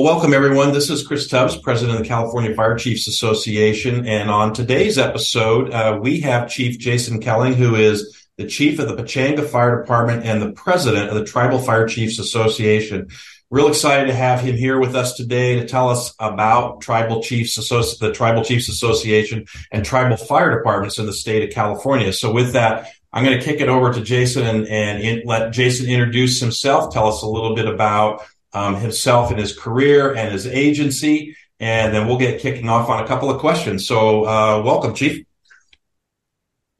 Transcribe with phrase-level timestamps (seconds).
[0.00, 0.72] Well, welcome everyone.
[0.72, 4.06] This is Chris Tubbs, president of the California Fire Chiefs Association.
[4.06, 8.88] And on today's episode, uh, we have Chief Jason Keeling, who is the chief of
[8.88, 13.08] the Pechanga Fire Department and the president of the Tribal Fire Chiefs Association.
[13.50, 17.58] Real excited to have him here with us today to tell us about Tribal Chiefs
[17.58, 22.14] Associ- the Tribal Chiefs Association and tribal fire departments in the state of California.
[22.14, 25.52] So with that, I'm going to kick it over to Jason and, and in, let
[25.52, 28.22] Jason introduce himself, tell us a little bit about
[28.52, 31.36] um, himself and his career and his agency.
[31.58, 33.86] And then we'll get kicking off on a couple of questions.
[33.86, 35.26] So, uh, welcome, Chief.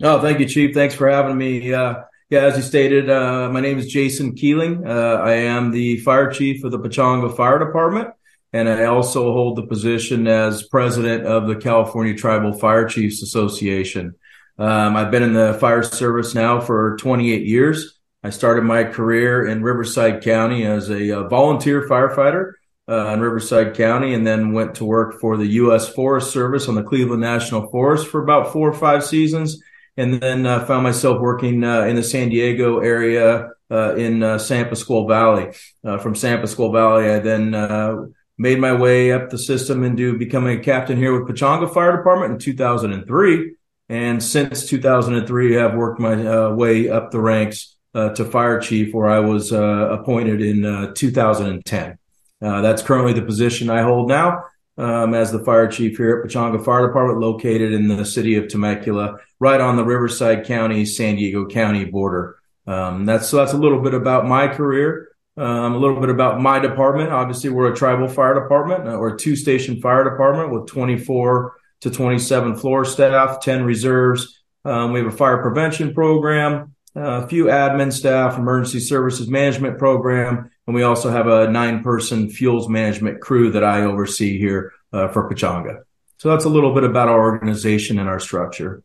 [0.03, 0.75] Oh, thank you, Chief.
[0.75, 1.75] Thanks for having me.
[1.75, 4.87] Uh, yeah, as you stated, uh, my name is Jason Keeling.
[4.87, 8.15] Uh, I am the fire chief of the Pechanga Fire Department,
[8.53, 14.15] and I also hold the position as president of the California Tribal Fire Chiefs Association.
[14.59, 18.00] Um, I've been in the fire service now for 28 years.
[18.23, 22.53] I started my career in Riverside County as a, uh, volunteer firefighter
[22.87, 25.89] uh, in Riverside County, and then went to work for the U.S.
[25.89, 29.63] Forest Service on the Cleveland National Forest for about four or five seasons,
[29.97, 34.37] and then uh, found myself working uh, in the San Diego area uh, in uh,
[34.39, 35.53] San Pasqual Valley.
[36.03, 40.63] from San Pasqual Valley, I then made my way up the system into becoming a
[40.63, 43.53] captain here with Pechanga Fire Department in 2003.
[43.89, 49.19] And since 2003, I've worked my way up the ranks to fire chief, where I
[49.19, 51.99] was uh, appointed in uh, 2010.
[52.43, 54.45] Uh, that's currently the position I hold now
[54.81, 58.49] um, as the fire chief here at Pechanga Fire Department, located in the city of
[58.49, 62.39] Temecula, right on the Riverside County, San Diego County border.
[62.67, 65.09] Um, that's so that's a little bit about my career.
[65.37, 67.11] Um, a little bit about my department.
[67.11, 71.91] Obviously, we're a tribal fire department uh, or two station fire department with 24 to
[71.91, 74.43] 27 floor staff, 10 reserves.
[74.65, 80.51] Um, we have a fire prevention program, a few admin staff, emergency services management program,
[80.67, 85.09] and we also have a nine person fuels management crew that I oversee here uh,
[85.09, 85.83] for Pechanga.
[86.19, 88.83] So that's a little bit about our organization and our structure.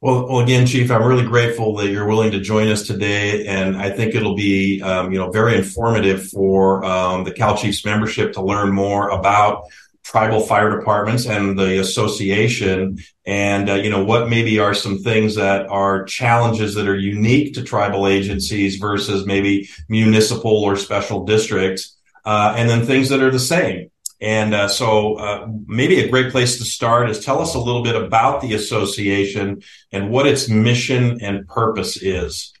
[0.00, 3.76] Well, well, again, Chief, I'm really grateful that you're willing to join us today, and
[3.76, 8.34] I think it'll be, um, you know, very informative for um, the Cal Chiefs membership
[8.34, 9.64] to learn more about
[10.06, 12.96] tribal fire departments and the association.
[13.26, 17.54] And uh, you know what maybe are some things that are challenges that are unique
[17.54, 23.32] to tribal agencies versus maybe municipal or special districts uh, and then things that are
[23.32, 23.90] the same.
[24.20, 27.82] And uh, so uh, maybe a great place to start is tell us a little
[27.82, 29.62] bit about the association
[29.92, 32.52] and what its mission and purpose is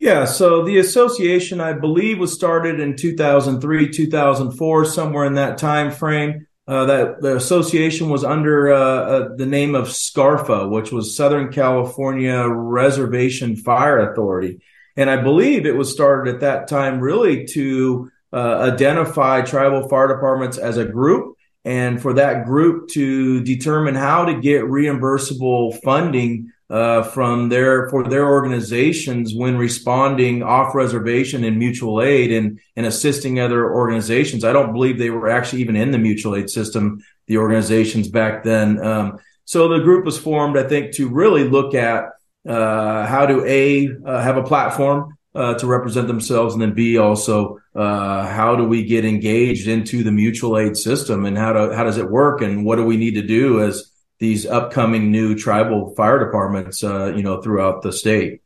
[0.00, 5.90] yeah, so the association, I believe, was started in 2003, 2004, somewhere in that time
[5.90, 6.46] frame.
[6.66, 11.52] Uh, that the association was under uh, uh, the name of SCARFA, which was Southern
[11.52, 14.60] California Reservation Fire Authority,
[14.96, 20.06] and I believe it was started at that time really to uh, identify tribal fire
[20.06, 26.52] departments as a group, and for that group to determine how to get reimbursable funding
[26.70, 32.86] uh, from their for their organizations when responding off reservation in mutual aid and and
[32.86, 34.44] assisting other organizations.
[34.44, 37.02] I don't believe they were actually even in the mutual aid system.
[37.26, 38.84] The organizations back then.
[38.84, 42.04] Um, so the group was formed, I think, to really look at
[42.48, 46.98] uh, how to a uh, have a platform uh, to represent themselves, and then b
[46.98, 51.74] also uh, how do we get engaged into the mutual aid system and how to
[51.74, 53.89] how does it work and what do we need to do as
[54.20, 58.42] these upcoming new tribal fire departments, uh, you know, throughout the state.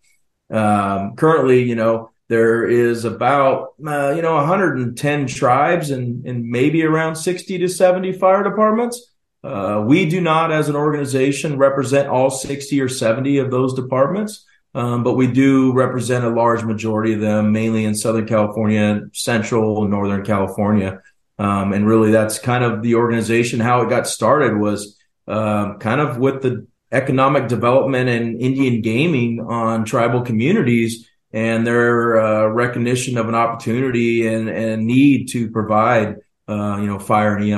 [0.50, 6.84] Um, currently, you know, there is about, uh, you know, 110 tribes and, and maybe
[6.84, 9.12] around 60 to 70 fire departments.
[9.42, 14.46] Uh, we do not, as an organization, represent all 60 or 70 of those departments.
[14.74, 19.82] Um, but we do represent a large majority of them, mainly in Southern California, Central
[19.82, 21.00] and Northern California.
[21.38, 23.60] Um, and really that's kind of the organization.
[23.60, 29.40] How it got started was, um, kind of with the economic development and Indian gaming
[29.40, 36.16] on tribal communities and their uh, recognition of an opportunity and, and need to provide,
[36.48, 37.50] uh, you know, fire and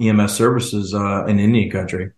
[0.00, 2.12] EMS services uh, in Indian country.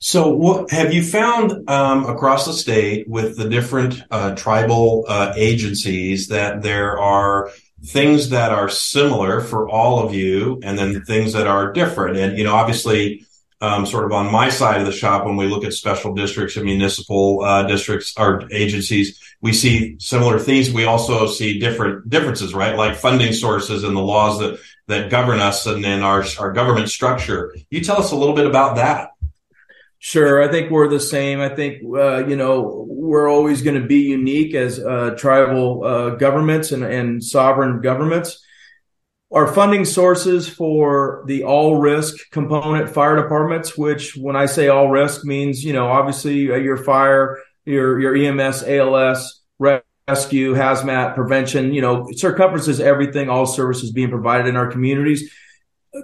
[0.00, 5.32] So, what have you found um, across the state with the different uh, tribal uh,
[5.36, 7.50] agencies that there are
[7.84, 12.18] things that are similar for all of you, and then things that are different?
[12.18, 13.24] And you know, obviously,
[13.60, 16.56] um, sort of on my side of the shop when we look at special districts
[16.56, 22.54] and municipal uh, districts or agencies we see similar themes we also see different differences
[22.54, 22.76] right?
[22.76, 26.88] Like funding sources and the laws that that govern us and then our our government
[26.88, 27.54] structure.
[27.70, 29.10] You tell us a little bit about that.
[29.98, 31.40] Sure, I think we're the same.
[31.40, 36.10] I think uh, you know we're always going to be unique as uh, tribal uh,
[36.10, 38.44] governments and, and sovereign governments
[39.34, 44.88] our funding sources for the all risk component fire departments, which when I say all
[44.90, 51.74] risk means, you know, obviously uh, your fire, your, your EMS, ALS, rescue, hazmat, prevention,
[51.74, 55.32] you know, circumferences everything, all services being provided in our communities.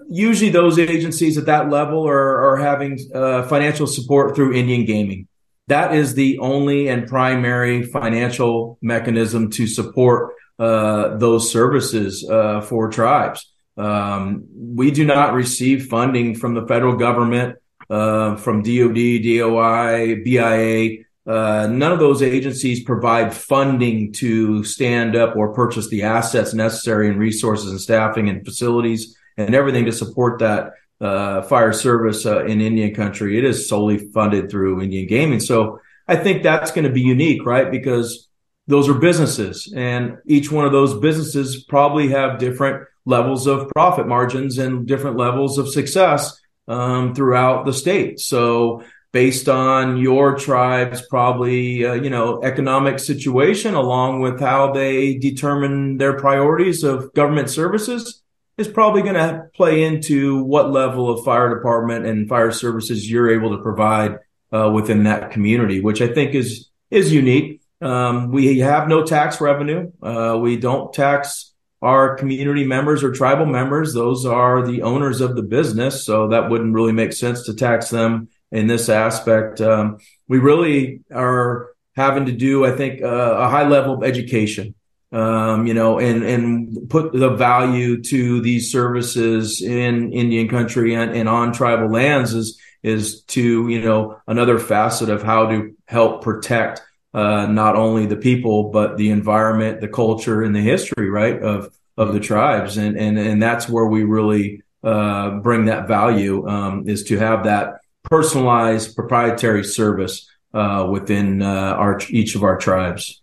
[0.08, 5.28] Usually those agencies at that level are, are having uh, financial support through Indian gaming.
[5.68, 12.90] That is the only and primary financial mechanism to support uh, those services uh, for
[12.90, 13.50] tribes.
[13.78, 17.56] Um, we do not receive funding from the federal government,
[17.88, 20.98] uh, from DoD, DOI, BIA.
[21.26, 27.08] Uh, none of those agencies provide funding to stand up or purchase the assets necessary
[27.08, 32.44] and resources and staffing and facilities and everything to support that uh, fire service uh,
[32.44, 33.38] in Indian country.
[33.38, 35.40] It is solely funded through Indian gaming.
[35.40, 37.70] So I think that's going to be unique, right?
[37.70, 38.28] Because
[38.70, 44.06] those are businesses and each one of those businesses probably have different levels of profit
[44.06, 48.20] margins and different levels of success um, throughout the state.
[48.20, 48.82] So
[49.12, 55.96] based on your tribe's probably uh, you know economic situation along with how they determine
[55.96, 58.22] their priorities of government services
[58.56, 63.30] is probably going to play into what level of fire department and fire services you're
[63.30, 64.18] able to provide
[64.52, 69.40] uh, within that community which i think is is unique um, we have no tax
[69.40, 69.90] revenue.
[70.02, 73.94] Uh, we don't tax our community members or tribal members.
[73.94, 76.04] Those are the owners of the business.
[76.04, 79.60] So that wouldn't really make sense to tax them in this aspect.
[79.60, 79.98] Um,
[80.28, 84.74] we really are having to do, I think, uh, a high level of education.
[85.12, 91.16] Um, you know, and and put the value to these services in Indian country and,
[91.16, 96.22] and on tribal lands is is to you know another facet of how to help
[96.22, 101.40] protect uh, not only the people but the environment, the culture, and the history, right
[101.42, 106.48] of of the tribes, and and and that's where we really uh, bring that value
[106.48, 112.56] um, is to have that personalized proprietary service uh, within uh, our each of our
[112.56, 113.20] tribes.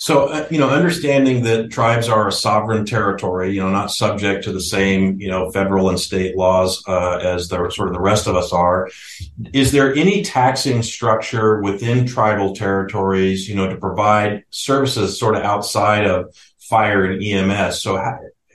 [0.00, 4.44] So, uh, you know, understanding that tribes are a sovereign territory, you know, not subject
[4.44, 8.00] to the same, you know, federal and state laws uh, as the sort of the
[8.00, 8.88] rest of us are.
[9.52, 15.42] Is there any taxing structure within tribal territories, you know, to provide services sort of
[15.42, 17.82] outside of fire and EMS?
[17.82, 18.00] So,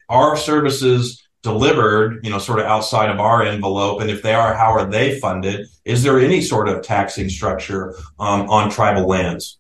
[0.08, 4.00] are services delivered, you know, sort of outside of our envelope?
[4.00, 5.68] And if they are, how are they funded?
[5.84, 9.60] Is there any sort of taxing structure um, on tribal lands?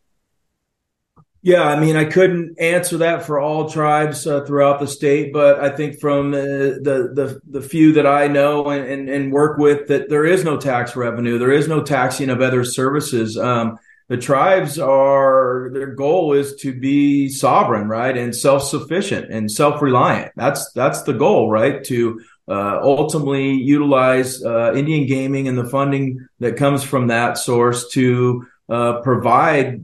[1.45, 5.59] Yeah, I mean, I couldn't answer that for all tribes uh, throughout the state, but
[5.59, 9.57] I think from uh, the the the few that I know and, and, and work
[9.57, 13.37] with, that there is no tax revenue, there is no taxing of other services.
[13.37, 19.51] Um, the tribes are their goal is to be sovereign, right, and self sufficient and
[19.51, 20.31] self reliant.
[20.37, 21.83] That's that's the goal, right?
[21.83, 27.89] To uh, ultimately utilize uh, Indian gaming and the funding that comes from that source
[27.89, 29.83] to uh, provide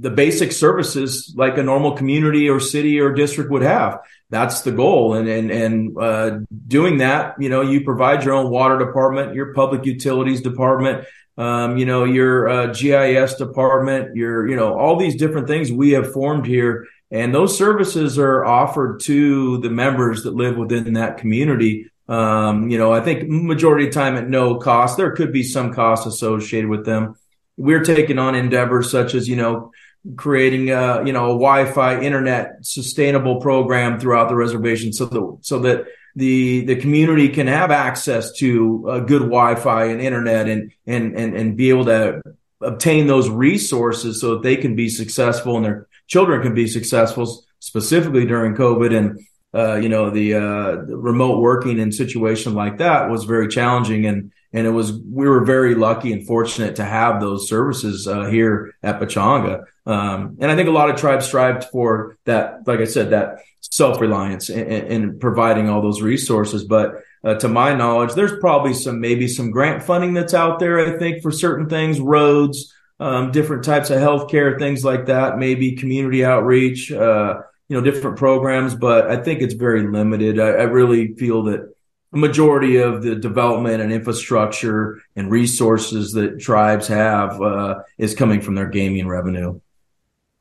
[0.00, 3.98] the basic services like a normal community or city or district would have.
[4.30, 5.14] That's the goal.
[5.14, 9.54] And, and, and, uh, doing that, you know, you provide your own water department, your
[9.54, 15.16] public utilities department, um, you know, your uh, GIS department, your, you know, all these
[15.16, 16.86] different things we have formed here.
[17.10, 21.90] And those services are offered to the members that live within that community.
[22.06, 24.96] Um, you know, I think majority of time at no cost.
[24.96, 27.16] There could be some costs associated with them
[27.58, 29.72] we're taking on endeavors such as you know
[30.16, 35.58] creating a you know a Wi-Fi internet sustainable program throughout the reservation so that so
[35.60, 35.86] that
[36.16, 41.36] the the community can have access to a good Wi-Fi and internet and and and
[41.36, 42.22] and be able to
[42.60, 47.44] obtain those resources so that they can be successful and their children can be successful
[47.60, 49.20] specifically during COVID and
[49.54, 54.06] uh, you know the, uh, the remote working and situation like that was very challenging
[54.06, 58.26] and and it was we were very lucky and fortunate to have those services uh,
[58.26, 59.64] here at Pechanga.
[59.84, 63.38] Um, and I think a lot of tribes strived for that, like I said, that
[63.60, 66.64] self reliance in, in, providing all those resources.
[66.64, 70.78] But uh, to my knowledge, there's probably some maybe some grant funding that's out there.
[70.78, 75.76] I think for certain things, roads, um, different types of healthcare, things like that, maybe
[75.76, 76.90] community outreach.
[76.90, 80.40] Uh, you know, different programs, but I think it's very limited.
[80.40, 81.74] I, I really feel that
[82.12, 88.40] a majority of the development and infrastructure and resources that tribes have uh, is coming
[88.40, 89.60] from their gaming revenue.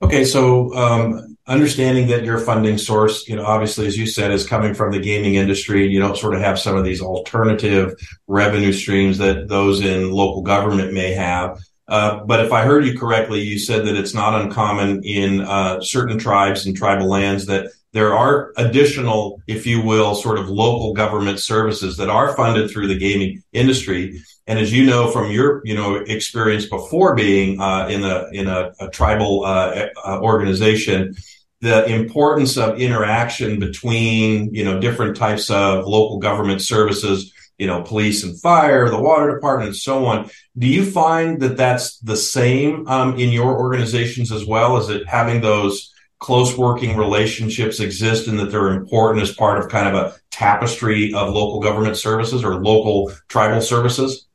[0.01, 4.45] Okay, so um, understanding that your funding source, you know, obviously, as you said, is
[4.45, 7.95] coming from the gaming industry, you don't sort of have some of these alternative
[8.27, 11.59] revenue streams that those in local government may have.
[11.87, 15.81] Uh, but if I heard you correctly, you said that it's not uncommon in uh,
[15.81, 20.93] certain tribes and tribal lands that there are additional, if you will, sort of local
[20.93, 24.21] government services that are funded through the gaming industry.
[24.45, 28.47] And as you know from your, you know, experience before being uh, in a in
[28.47, 31.15] a, a tribal uh, uh, organization,
[31.61, 37.81] the importance of interaction between, you know, different types of local government services you know,
[37.81, 40.29] police and fire, the water department, and so on.
[40.57, 44.77] Do you find that that's the same um, in your organizations as well?
[44.77, 49.69] Is it having those close working relationships exist and that they're important as part of
[49.69, 54.27] kind of a tapestry of local government services or local tribal services?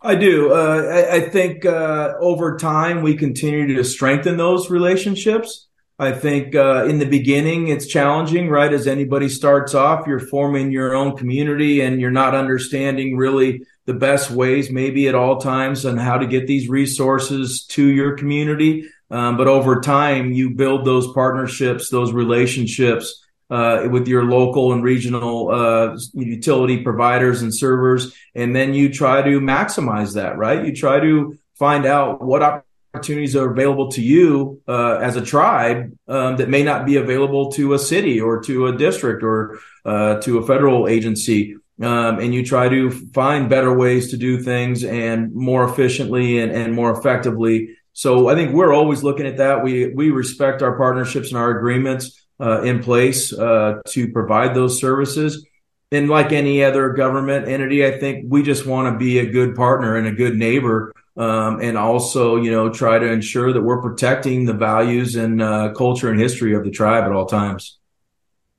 [0.00, 0.52] I do.
[0.52, 5.68] Uh, I, I, think uh, over time we continue to strengthen those relationships.
[5.96, 8.72] I think uh, in the beginning it's challenging, right?
[8.72, 13.94] As anybody starts off, you're forming your own community and you're not understanding really the
[13.94, 18.88] best ways, maybe at all times, on how to get these resources to your community.
[19.12, 24.82] Um, but over time, you build those partnerships, those relationships uh, with your local and
[24.82, 30.64] regional uh, utility providers and servers, and then you try to maximize that, right?
[30.64, 32.64] You try to find out what
[32.94, 37.52] opportunities are available to you uh, as a tribe um, that may not be available
[37.52, 41.56] to a city or to a district or uh, to a federal agency.
[41.82, 46.52] Um, and you try to find better ways to do things and more efficiently and,
[46.52, 47.76] and more effectively.
[48.02, 49.62] So I think we're always looking at that.
[49.62, 54.80] We we respect our partnerships and our agreements uh, in place uh, to provide those
[54.80, 55.46] services.
[55.92, 59.54] And like any other government entity, I think we just want to be a good
[59.54, 63.80] partner and a good neighbor um, and also, you know, try to ensure that we're
[63.80, 67.78] protecting the values and uh, culture and history of the tribe at all times.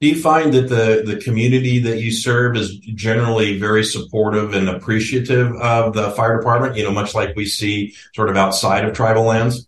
[0.04, 4.68] Do you find that the the community that you serve is generally very supportive and
[4.68, 6.76] appreciative of the fire department?
[6.76, 9.66] You know, much like we see sort of outside of tribal lands.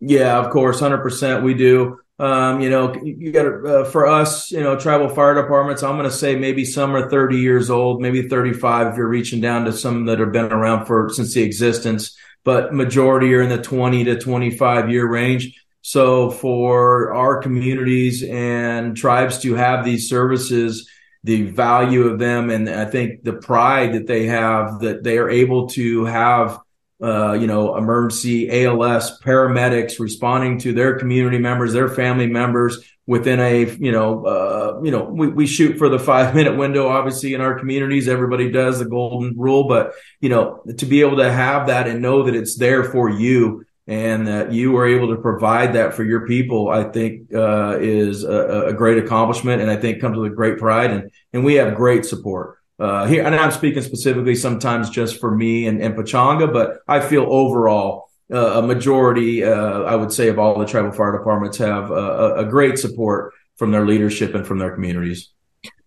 [0.00, 2.00] Yeah, of course, hundred percent, we do.
[2.18, 5.84] Um, you know, you got uh, for us, you know, tribal fire departments.
[5.84, 9.40] I'm going to say maybe some are 30 years old, maybe 35 if you're reaching
[9.40, 13.50] down to some that have been around for since the existence, but majority are in
[13.50, 15.63] the 20 to 25 year range.
[15.86, 20.88] So for our communities and tribes to have these services,
[21.24, 25.28] the value of them, and I think the pride that they have that they are
[25.28, 26.58] able to have
[27.02, 33.40] uh, you know, emergency ALS paramedics responding to their community members, their family members within
[33.40, 37.34] a, you know, uh, you know, we, we shoot for the five minute window, obviously
[37.34, 41.30] in our communities, everybody does the golden rule, but you know, to be able to
[41.30, 45.20] have that and know that it's there for you and that you are able to
[45.20, 49.60] provide that for your people, I think, uh, is a, a great accomplishment.
[49.60, 53.06] And I think comes with a great pride and, and we have great support uh,
[53.06, 57.24] here, and I'm speaking specifically sometimes just for me and, and Pechanga, but I feel
[57.28, 61.90] overall uh, a majority, uh, I would say, of all the tribal fire departments have
[61.90, 65.33] a, a great support from their leadership and from their communities.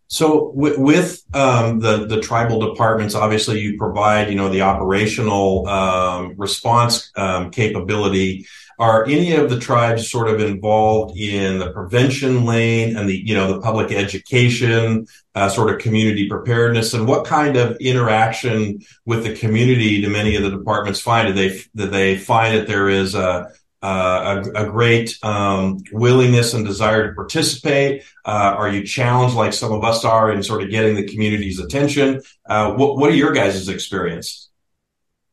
[0.07, 5.67] So with, with um, the the tribal departments, obviously you provide you know the operational
[5.67, 8.47] um, response um, capability.
[8.79, 13.35] Are any of the tribes sort of involved in the prevention lane and the you
[13.35, 16.93] know the public education uh, sort of community preparedness?
[16.93, 21.27] And what kind of interaction with the community do many of the departments find?
[21.27, 23.51] Do they do they find that there is a
[23.87, 28.03] a, a, great um, willingness and desire to participate?
[28.25, 31.59] Uh, are you challenged like some of us are in sort of getting the community's
[31.59, 32.21] attention?
[32.45, 34.49] Uh, what, what are your guys' experience?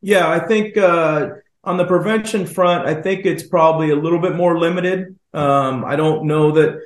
[0.01, 1.31] Yeah, I think uh,
[1.65, 5.19] on the prevention front, I think it's probably a little bit more limited.
[5.33, 6.81] Um, I don't know that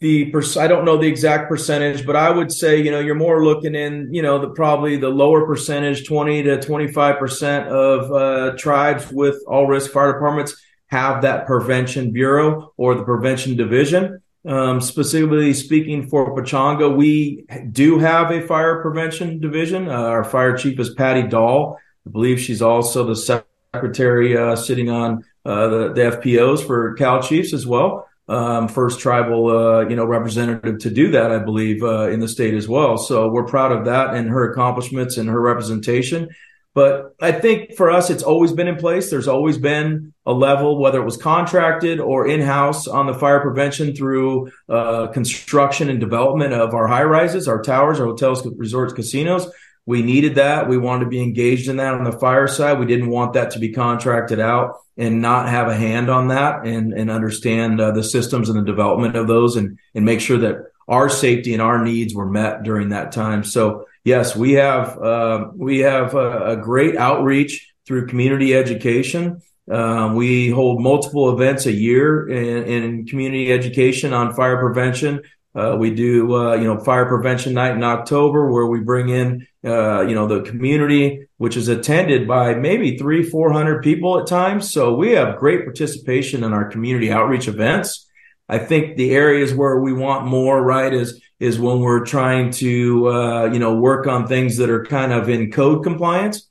[0.00, 3.44] the I don't know the exact percentage, but I would say you know you're more
[3.44, 8.10] looking in you know the probably the lower percentage, twenty to twenty five percent of
[8.12, 10.56] uh, tribes with all risk fire departments
[10.90, 14.20] have that prevention bureau or the prevention division.
[14.44, 19.88] Um, specifically speaking for Pechanga, we do have a fire prevention division.
[19.88, 21.78] Uh, our fire chief is Patty Dahl.
[22.06, 27.22] I believe she's also the secretary uh, sitting on uh, the, the, FPOs for Cal
[27.22, 28.08] Chiefs as well.
[28.28, 32.28] Um, first tribal, uh, you know, representative to do that, I believe, uh, in the
[32.28, 32.96] state as well.
[32.96, 36.28] So we're proud of that and her accomplishments and her representation.
[36.72, 39.10] But I think for us, it's always been in place.
[39.10, 43.40] There's always been a level, whether it was contracted or in house on the fire
[43.40, 48.92] prevention through uh, construction and development of our high rises, our towers, our hotels, resorts,
[48.92, 49.50] casinos.
[49.84, 50.68] We needed that.
[50.68, 52.78] We wanted to be engaged in that on the fire side.
[52.78, 56.66] We didn't want that to be contracted out and not have a hand on that
[56.66, 60.38] and, and understand uh, the systems and the development of those and, and make sure
[60.38, 63.42] that our safety and our needs were met during that time.
[63.42, 69.42] So yes, we have, uh, we have a, a great outreach through community education.
[69.70, 75.22] Um, we hold multiple events a year in, in community education on fire prevention.
[75.54, 79.46] Uh, we do, uh, you know, fire prevention night in October where we bring in,
[79.64, 84.70] uh, you know, the community, which is attended by maybe three, 400 people at times.
[84.70, 88.08] So we have great participation in our community outreach events.
[88.48, 93.08] I think the areas where we want more, right, is, is when we're trying to,
[93.08, 96.46] uh, you know, work on things that are kind of in code compliance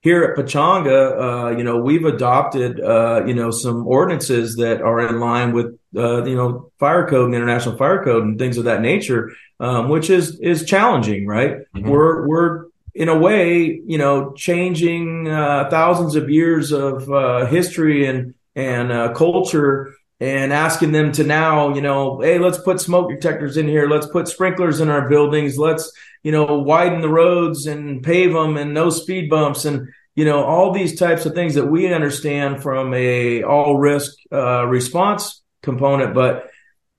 [0.00, 5.00] here at Pechanga, uh, you know, we've adopted, uh, you know, some ordinances that are
[5.00, 8.64] in line with, uh, you know, fire code and international fire code and things of
[8.64, 11.58] that nature, um, which is is challenging, right?
[11.74, 11.88] Mm-hmm.
[11.88, 18.06] We're we're in a way, you know, changing uh, thousands of years of uh, history
[18.06, 19.94] and and uh, culture.
[20.20, 23.88] And asking them to now, you know, hey, let's put smoke detectors in here.
[23.88, 25.56] Let's put sprinklers in our buildings.
[25.56, 25.92] Let's,
[26.24, 30.42] you know, widen the roads and pave them and no speed bumps and, you know,
[30.42, 36.14] all these types of things that we understand from a all risk uh, response component,
[36.14, 36.50] but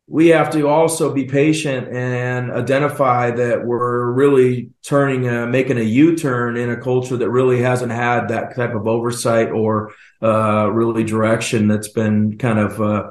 [0.09, 5.83] we have to also be patient and identify that we're really turning, a, making a
[5.83, 11.03] U-turn in a culture that really hasn't had that type of oversight or uh, really
[11.03, 13.09] direction that's been kind of uh,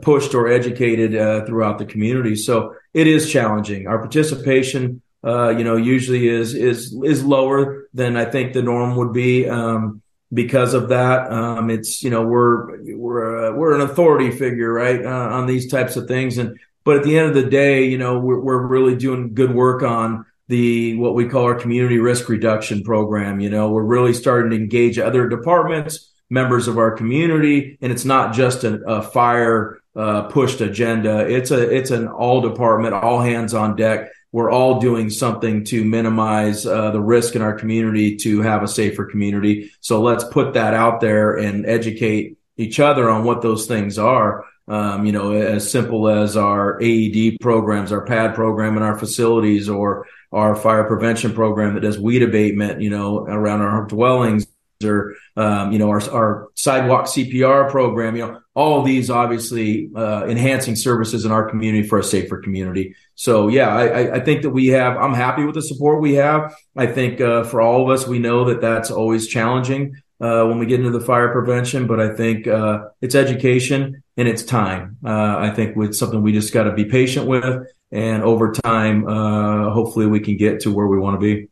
[0.00, 2.36] pushed or educated uh, throughout the community.
[2.36, 3.86] So it is challenging.
[3.86, 8.96] Our participation uh, you know, usually is is is lower than I think the norm
[8.96, 9.48] would be.
[9.48, 14.72] Um, because of that, um, it's you know we're we're uh, we're an authority figure,
[14.72, 16.38] right, uh, on these types of things.
[16.38, 19.54] And but at the end of the day, you know, we're we're really doing good
[19.54, 23.40] work on the what we call our community risk reduction program.
[23.40, 28.04] You know, we're really starting to engage other departments, members of our community, and it's
[28.04, 31.28] not just a, a fire uh, pushed agenda.
[31.28, 35.84] It's a it's an all department, all hands on deck we're all doing something to
[35.84, 39.72] minimize uh, the risk in our community to have a safer community.
[39.80, 44.44] So let's put that out there and educate each other on what those things are.
[44.68, 49.68] Um, you know, as simple as our AED programs, our PAD program in our facilities,
[49.68, 54.46] or our fire prevention program that does weed abatement, you know, around our dwellings
[54.84, 58.16] or um, you know our, our sidewalk CPR program.
[58.16, 62.94] You know, all these obviously uh, enhancing services in our community for a safer community.
[63.20, 64.96] So yeah, I, I, think that we have.
[64.96, 66.56] I'm happy with the support we have.
[66.74, 70.58] I think uh, for all of us, we know that that's always challenging uh, when
[70.58, 71.86] we get into the fire prevention.
[71.86, 74.96] But I think uh, it's education and it's time.
[75.04, 79.06] Uh, I think it's something we just got to be patient with, and over time,
[79.06, 81.50] uh, hopefully, we can get to where we want to be.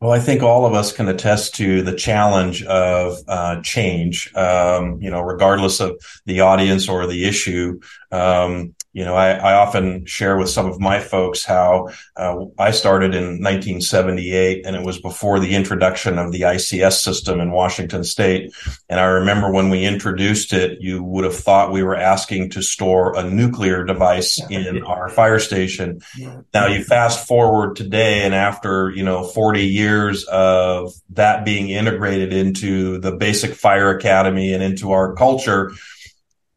[0.00, 5.00] Well, I think all of us can attest to the challenge of uh, change, um,
[5.00, 7.78] you know, regardless of the audience or the issue.
[8.10, 12.72] Um, you know, I, I, often share with some of my folks how uh, I
[12.72, 18.02] started in 1978, and it was before the introduction of the ICS system in Washington
[18.02, 18.52] State.
[18.88, 22.62] And I remember when we introduced it, you would have thought we were asking to
[22.62, 26.00] store a nuclear device in our fire station.
[26.52, 32.32] Now you fast forward today, and after you know 40 years of that being integrated
[32.32, 35.70] into the basic fire academy and into our culture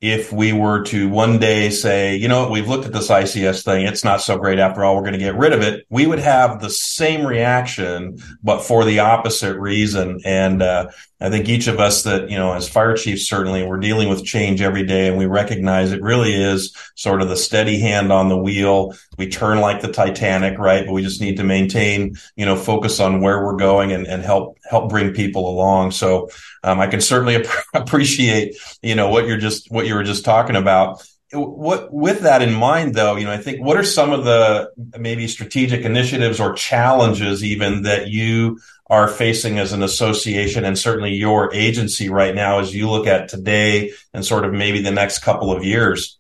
[0.04, 3.64] if we were to one day say, you know what, we've looked at this ICS
[3.64, 6.06] thing, it's not so great after all, we're going to get rid of it, we
[6.06, 10.20] would have the same reaction, but for the opposite reason.
[10.26, 10.90] And uh,
[11.24, 14.26] I think each of us that, you know, as fire chiefs, certainly we're dealing with
[14.26, 18.28] change every day and we recognize it really is sort of the steady hand on
[18.28, 18.94] the wheel.
[19.18, 20.86] We turn like the Titanic, right?
[20.86, 24.22] But we just need to maintain, you know, focus on where we're going and, and
[24.22, 25.92] help, help bring people along.
[25.92, 26.30] So,
[26.62, 30.26] um, I can certainly ap- appreciate, you know, what you're just, what you were just
[30.26, 34.12] talking about what with that in mind though you know i think what are some
[34.12, 40.66] of the maybe strategic initiatives or challenges even that you are facing as an association
[40.66, 44.82] and certainly your agency right now as you look at today and sort of maybe
[44.82, 46.20] the next couple of years?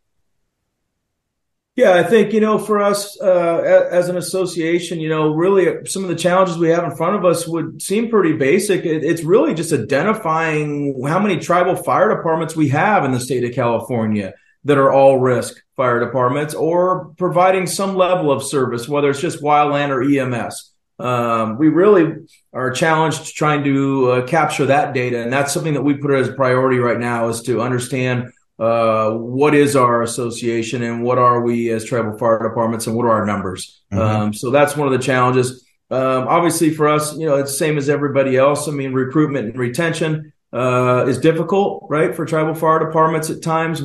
[1.75, 6.03] Yeah, I think, you know, for us uh, as an association, you know, really some
[6.03, 8.85] of the challenges we have in front of us would seem pretty basic.
[8.85, 13.55] It's really just identifying how many tribal fire departments we have in the state of
[13.55, 19.19] California that are all risk fire departments or providing some level of service, whether it's
[19.19, 20.72] just wildland or EMS
[21.03, 25.81] um, we really are challenged trying to uh, capture that data, and that's something that
[25.81, 30.81] we put as a priority right now is to understand uh, what is our association
[30.81, 33.81] and what are we as tribal fire departments and what are our numbers.
[33.91, 34.01] Mm-hmm.
[34.01, 35.67] Um, so that's one of the challenges.
[35.91, 38.69] Um, obviously, for us, you know, it's the same as everybody else.
[38.69, 43.83] I mean, recruitment and retention uh, is difficult, right, for tribal fire departments at times.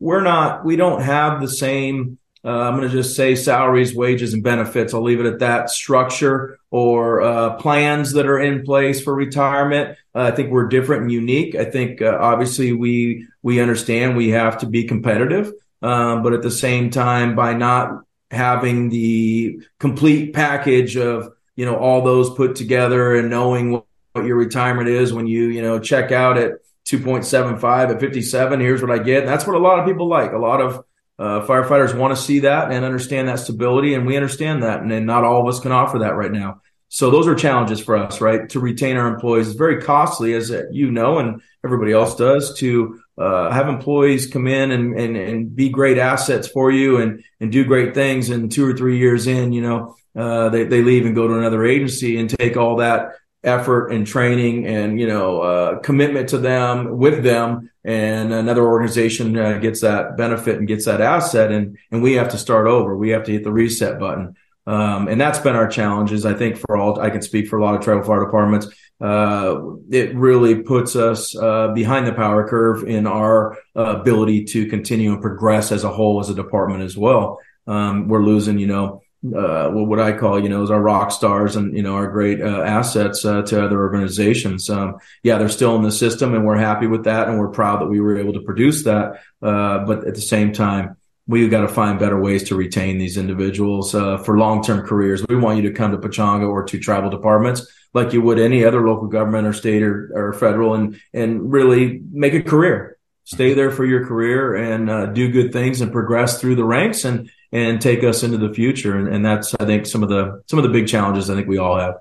[0.00, 4.32] We're not, we don't have the same uh, I'm going to just say salaries, wages,
[4.32, 4.94] and benefits.
[4.94, 5.70] I'll leave it at that.
[5.70, 9.96] Structure or uh, plans that are in place for retirement.
[10.14, 11.54] Uh, I think we're different and unique.
[11.54, 15.52] I think uh, obviously we we understand we have to be competitive,
[15.82, 21.76] um, but at the same time, by not having the complete package of you know
[21.76, 25.78] all those put together and knowing what, what your retirement is when you you know
[25.78, 26.52] check out at
[26.86, 30.32] 2.75 at 57 here's what i get and that's what a lot of people like
[30.32, 30.84] a lot of
[31.18, 34.92] uh, firefighters want to see that and understand that stability, and we understand that, and,
[34.92, 36.60] and not all of us can offer that right now.
[36.88, 38.48] So those are challenges for us, right?
[38.50, 42.56] To retain our employees is very costly, as you know, and everybody else does.
[42.58, 47.22] To uh, have employees come in and, and and be great assets for you and
[47.40, 50.82] and do great things, and two or three years in, you know, uh, they they
[50.82, 53.10] leave and go to another agency and take all that
[53.44, 59.36] effort and training and you know uh, commitment to them with them and another organization
[59.38, 62.96] uh, gets that benefit and gets that asset and and we have to start over.
[62.96, 64.34] We have to hit the reset button.
[64.66, 67.64] Um, and that's been our challenges i think for all i can speak for a
[67.64, 68.66] lot of tribal fire departments.
[69.00, 75.12] Uh, it really puts us uh, behind the power curve in our ability to continue
[75.12, 77.38] and progress as a whole as a department as well.
[77.68, 81.56] Um, we're losing you know uh, what I call, you know, is our rock stars
[81.56, 84.70] and, you know, our great uh, assets uh, to other organizations.
[84.70, 87.28] Um, yeah, they're still in the system and we're happy with that.
[87.28, 89.20] And we're proud that we were able to produce that.
[89.42, 93.16] Uh, but at the same time, we've got to find better ways to retain these
[93.16, 95.24] individuals uh, for long-term careers.
[95.28, 98.64] We want you to come to Pechanga or to tribal departments like you would any
[98.64, 102.96] other local government or state or, or federal and, and really make a career.
[103.24, 107.04] Stay there for your career and uh, do good things and progress through the ranks
[107.04, 108.96] and and take us into the future.
[108.96, 111.48] And, and that's, I think, some of the some of the big challenges I think
[111.48, 111.96] we all have.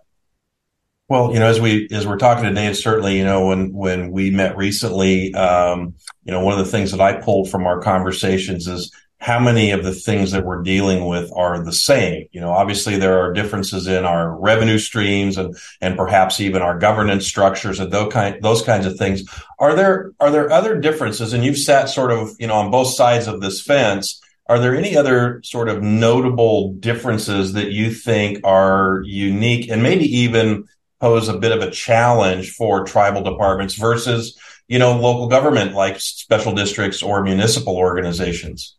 [1.10, 4.12] Well, you know, as we as we're talking today, and certainly, you know, when when
[4.12, 7.81] we met recently, um, you know, one of the things that I pulled from our
[7.81, 12.27] conversations is how many of the things that we're dealing with are the same.
[12.31, 16.77] You know, obviously there are differences in our revenue streams and and perhaps even our
[16.77, 19.23] governance structures and those kind those kinds of things.
[19.60, 21.33] Are there are there other differences?
[21.33, 24.75] And you've sat sort of you know on both sides of this fence are there
[24.75, 30.65] any other sort of notable differences that you think are unique and maybe even
[30.99, 35.99] pose a bit of a challenge for tribal departments versus, you know, local government like
[35.99, 38.77] special districts or municipal organizations?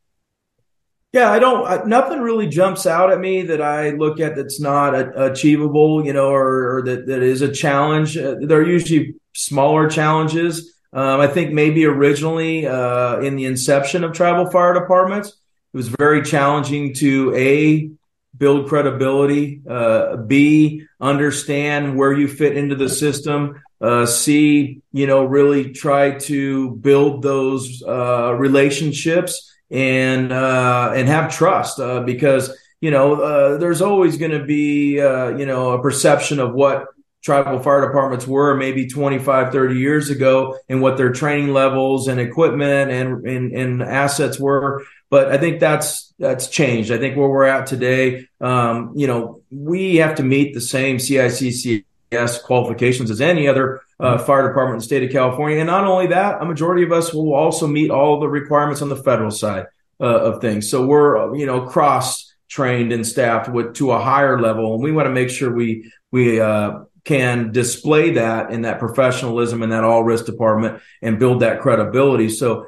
[1.12, 1.87] Yeah, I don't.
[1.87, 6.12] nothing really jumps out at me that I look at that's not a, achievable, you
[6.12, 8.16] know, or, or, that that is a challenge.
[8.18, 10.74] Uh, they're usually smaller challenges.
[10.92, 15.38] Um, I think maybe originally uh, in the inception of tribal fire departments,
[15.72, 17.90] it was very challenging to a
[18.37, 25.24] build credibility, uh, b understand where you fit into the system, uh, c you know
[25.24, 32.90] really try to build those uh, relationships and uh, and have trust uh, because you
[32.90, 36.87] know uh, there's always going to be you know a perception of what
[37.22, 42.20] tribal fire departments were maybe 25 30 years ago and what their training levels and
[42.20, 46.90] equipment and, and, and assets were but I think that's that's changed.
[46.90, 50.97] I think where we're at today, um, you know, we have to meet the same
[50.99, 55.59] CICCS qualifications as any other uh, fire department in the state of California.
[55.59, 58.88] And not only that, a majority of us will also meet all the requirements on
[58.88, 59.66] the federal side
[60.01, 60.71] uh, of things.
[60.71, 64.92] So we're you know cross trained and staffed with to a higher level, and we
[64.92, 69.85] want to make sure we we uh, can display that in that professionalism in that
[69.85, 72.29] all risk department and build that credibility.
[72.29, 72.66] So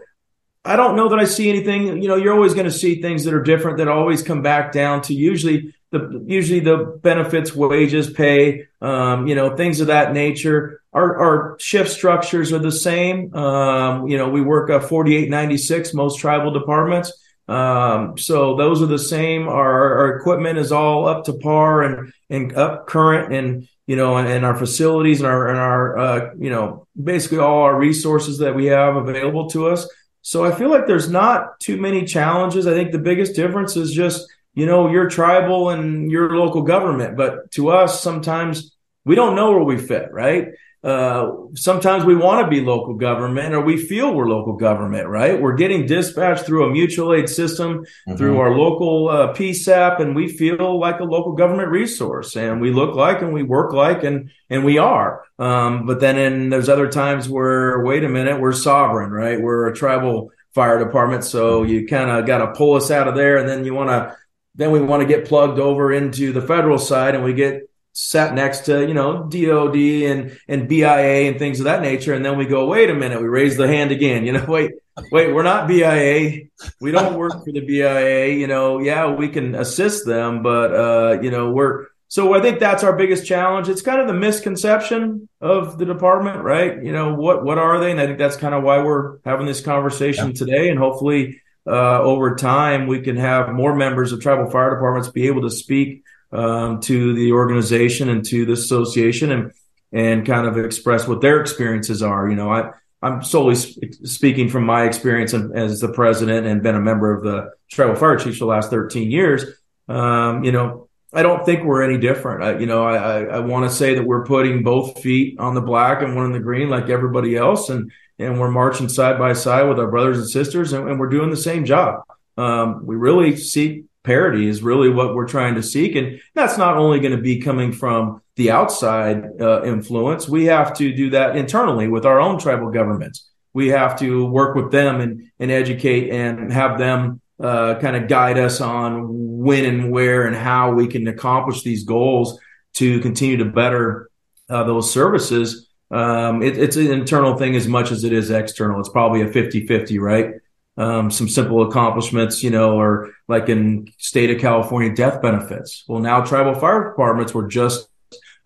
[0.65, 2.03] I don't know that I see anything.
[2.03, 4.73] You know, you're always going to see things that are different that always come back
[4.73, 10.13] down to usually the usually the benefits, wages, pay, um, you know, things of that
[10.13, 10.83] nature.
[10.93, 13.35] Our, our shift structures are the same.
[13.35, 17.13] Um, you know, we work a 4896 most tribal departments.
[17.49, 19.49] Um, so those are the same.
[19.49, 24.17] Our, our equipment is all up to par and, and up current and, you know,
[24.17, 28.39] and, and our facilities and our, and our, uh, you know, basically all our resources
[28.39, 29.89] that we have available to us
[30.23, 32.67] so I feel like there's not too many challenges.
[32.67, 37.17] I think the biggest difference is just, you know, your tribal and your local government.
[37.17, 40.49] But to us, sometimes we don't know where we fit, right?
[40.83, 45.39] Uh, sometimes we want to be local government or we feel we're local government, right?
[45.39, 48.17] We're getting dispatched through a mutual aid system, mm-hmm.
[48.17, 52.73] through our local uh, PSAP, and we feel like a local government resource and we
[52.73, 55.23] look like and we work like and, and we are.
[55.39, 59.41] Um, but then in, there's other times where, wait a minute, we're sovereign, right?
[59.41, 61.25] We're a tribal fire department.
[61.25, 63.91] So you kind of got to pull us out of there and then you want
[63.91, 64.17] to,
[64.55, 68.35] then we want to get plugged over into the federal side and we get sat
[68.35, 72.39] next to you know DOD and and BIA and things of that nature, and then
[72.39, 74.25] we go, wait a minute, we raise the hand again.
[74.31, 74.71] You know, wait,
[75.11, 76.43] wait, we're not BIA.
[76.81, 78.29] We don't work for the BIA.
[78.29, 82.61] You know, yeah, we can assist them, but uh, you know, we're so I think
[82.61, 83.69] that's our biggest challenge.
[83.69, 86.81] It's kind of the misconception of the department, right?
[86.81, 87.91] You know, what what are they?
[87.91, 90.35] And I think that's kind of why we're having this conversation yeah.
[90.35, 91.41] today, and hopefully.
[91.67, 95.51] Uh, over time, we can have more members of tribal fire departments be able to
[95.51, 99.53] speak um, to the organization and to the association and
[99.93, 102.29] and kind of express what their experiences are.
[102.29, 102.71] You know, I
[103.03, 107.23] I'm solely sp- speaking from my experience as the president and been a member of
[107.23, 109.45] the tribal fire chiefs for the last 13 years.
[109.89, 112.45] Um, you know, I don't think we're any different.
[112.45, 115.55] I, you know, I, I, I want to say that we're putting both feet on
[115.55, 119.19] the black and one in the green like everybody else, and and we're marching side
[119.19, 122.03] by side with our brothers and sisters, and, and we're doing the same job.
[122.37, 125.95] Um, we really seek parity is really what we're trying to seek.
[125.95, 130.29] And that's not only going to be coming from the outside uh, influence.
[130.29, 133.29] We have to do that internally with our own tribal governments.
[133.53, 138.09] We have to work with them and, and educate and have them uh, kind of
[138.09, 139.07] guide us on
[139.39, 142.39] when and where and how we can accomplish these goals
[142.75, 144.11] to continue to better
[144.49, 145.69] uh, those services.
[145.91, 148.79] Um, it, it's an internal thing as much as it is external.
[148.79, 150.35] It's probably a 50 50, right?
[150.81, 155.85] Um, some simple accomplishments, you know, or like in state of California death benefits.
[155.87, 157.87] Well, now tribal fire departments were just,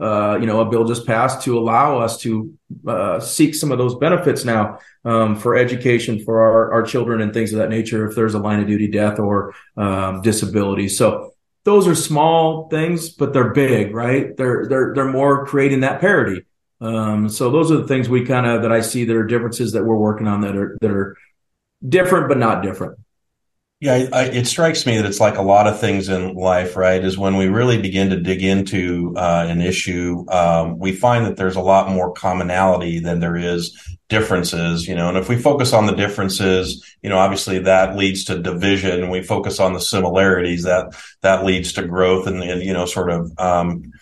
[0.01, 2.53] uh, you know, a bill just passed to allow us to
[2.88, 7.33] uh, seek some of those benefits now um, for education for our, our children and
[7.33, 10.88] things of that nature if there's a line of duty death or um, disability.
[10.88, 14.37] So those are small things, but they're big, right?
[14.37, 16.42] They're they're they're more creating that parity.
[16.81, 19.73] Um, so those are the things we kind of that I see that are differences
[19.73, 21.16] that we're working on that are that are
[21.88, 22.99] different but not different.
[23.81, 27.05] Yeah, I, it strikes me that it's like a lot of things in life, right?
[27.05, 31.37] Is when we really begin to dig into uh, an issue, um, we find that
[31.37, 33.77] there's a lot more commonality than there is
[34.09, 35.09] differences, you know.
[35.09, 39.03] And if we focus on the differences, you know, obviously that leads to division.
[39.03, 42.87] And we focus on the similarities, that that leads to growth and, and you know,
[42.87, 43.92] sort of um,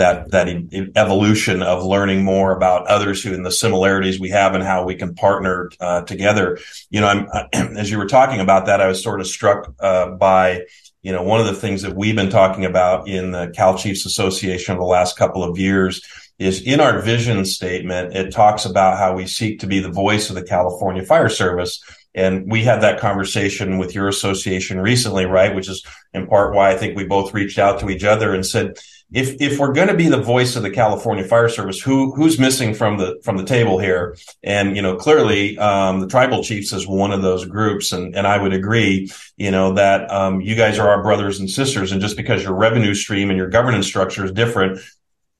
[0.00, 0.48] that that
[0.96, 4.94] evolution of learning more about others who and the similarities we have and how we
[4.94, 6.58] can partner uh, together.
[6.88, 7.28] You know, I'm,
[7.76, 10.62] as you were talking about that, I was sort of struck uh, by
[11.02, 14.06] you know one of the things that we've been talking about in the Cal Chiefs
[14.06, 16.02] Association over the last couple of years
[16.38, 18.16] is in our vision statement.
[18.16, 21.82] It talks about how we seek to be the voice of the California Fire Service.
[22.14, 25.54] And we had that conversation with your association recently, right?
[25.54, 25.84] Which is
[26.14, 28.78] in part why I think we both reached out to each other and said,
[29.12, 32.38] if if we're going to be the voice of the California Fire Service, who who's
[32.38, 34.16] missing from the from the table here?
[34.42, 38.26] And you know, clearly, um, the tribal chiefs is one of those groups, and and
[38.26, 42.00] I would agree, you know, that um, you guys are our brothers and sisters, and
[42.00, 44.80] just because your revenue stream and your governance structure is different,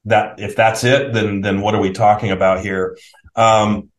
[0.06, 2.98] that if that's it, then then what are we talking about here?
[3.36, 3.90] Um,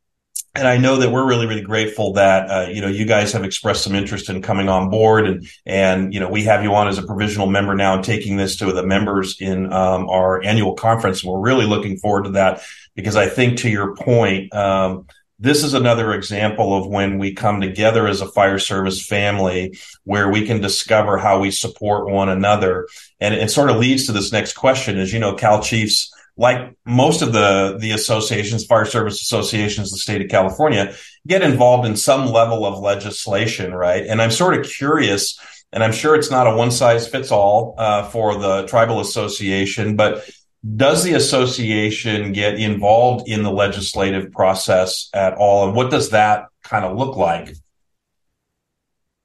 [0.53, 3.43] and I know that we're really, really grateful that uh, you know you guys have
[3.43, 6.89] expressed some interest in coming on board, and and you know we have you on
[6.89, 10.73] as a provisional member now and taking this to the members in um, our annual
[10.73, 11.23] conference.
[11.23, 12.61] And we're really looking forward to that
[12.95, 15.07] because I think, to your point, um,
[15.39, 20.29] this is another example of when we come together as a fire service family, where
[20.29, 22.89] we can discover how we support one another,
[23.21, 26.75] and it sort of leads to this next question: is you know Cal Chiefs like
[26.86, 30.95] most of the the associations, fire service associations, the state of California,
[31.27, 34.04] get involved in some level of legislation, right?
[34.08, 35.39] And I'm sort of curious,
[35.71, 39.95] and I'm sure it's not a one size fits all uh, for the tribal association,
[39.95, 40.27] but
[40.75, 46.45] does the association get involved in the legislative process at all, and what does that
[46.63, 47.54] kind of look like?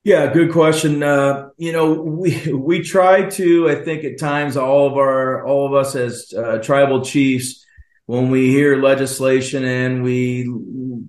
[0.06, 1.02] Yeah, good question.
[1.02, 3.68] Uh, you know, we we try to.
[3.68, 7.66] I think at times all of our all of us as uh, tribal chiefs,
[8.06, 10.48] when we hear legislation and we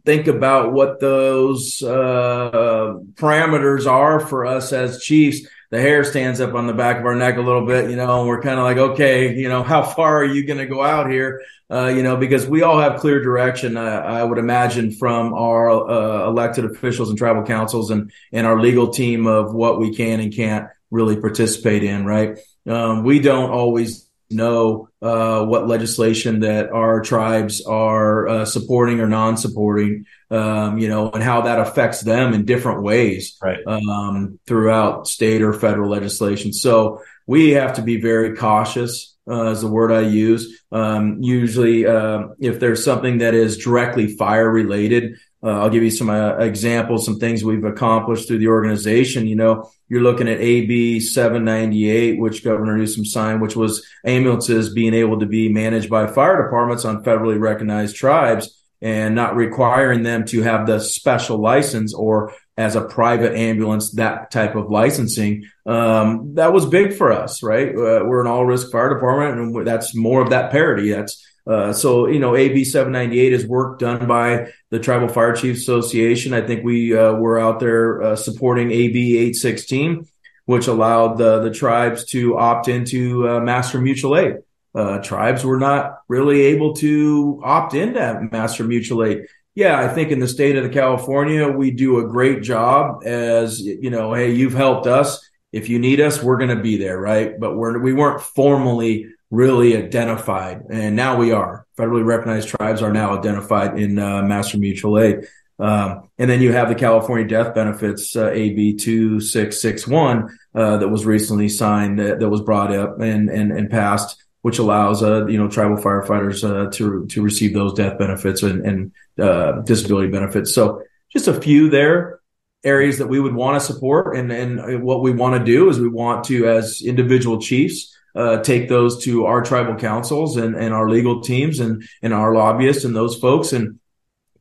[0.04, 6.54] think about what those uh, parameters are for us as chiefs, the hair stands up
[6.54, 8.64] on the back of our neck a little bit, you know, and we're kind of
[8.64, 11.42] like, okay, you know, how far are you going to go out here?
[11.70, 13.76] uh, you know, because we all have clear direction.
[13.76, 18.60] Uh, I would imagine from our uh, elected officials and tribal councils and and our
[18.60, 22.06] legal team of what we can and can't really participate in.
[22.06, 22.40] Right?
[22.66, 29.08] Um, we don't always know uh, what legislation that our tribes are uh, supporting or
[29.08, 30.06] non-supporting.
[30.30, 33.60] Um, you know, and how that affects them in different ways right.
[33.66, 36.52] um, throughout state or federal legislation.
[36.52, 40.62] So we have to be very cautious uh, is the word I use.
[40.72, 45.92] Um, usually, uh, if there's something that is directly fire related, Uh, I'll give you
[45.92, 49.28] some uh, examples, some things we've accomplished through the organization.
[49.28, 54.94] You know, you're looking at AB 798, which Governor Newsom signed, which was ambulances being
[54.94, 60.26] able to be managed by fire departments on federally recognized tribes and not requiring them
[60.26, 65.46] to have the special license or as a private ambulance, that type of licensing.
[65.66, 67.70] Um, that was big for us, right?
[67.70, 70.92] Uh, we're an all risk fire department and that's more of that parity.
[70.92, 75.62] That's uh, so you know, AB 798 is work done by the Tribal Fire Chiefs
[75.62, 76.34] Association.
[76.34, 80.06] I think we uh, were out there uh, supporting AB 816,
[80.46, 84.36] which allowed the the tribes to opt into uh, Master Mutual Aid.
[84.76, 89.28] Uh, tribes were not really able to opt into Master Mutual Aid.
[89.56, 93.90] Yeah, I think in the state of California, we do a great job as you
[93.90, 94.14] know.
[94.14, 95.28] Hey, you've helped us.
[95.54, 97.40] If you need us, we're going to be there, right?
[97.40, 101.66] But we're we weren't formally really identified, and now we are.
[101.78, 105.28] Federally recognized tribes are now identified in uh, Master Mutual Aid.
[105.60, 111.06] Um, and then you have the California Death Benefits uh, AB 2661 uh, that was
[111.06, 115.38] recently signed that, that was brought up and, and, and passed, which allows uh, you
[115.38, 120.54] know tribal firefighters uh, to to receive those death benefits and, and uh, disability benefits.
[120.54, 122.20] So just a few there
[122.64, 125.80] areas that we would want to support, and and what we want to do is
[125.80, 130.74] we want to as individual chiefs uh, take those to our tribal councils and, and
[130.74, 133.80] our legal teams and, and our lobbyists and those folks and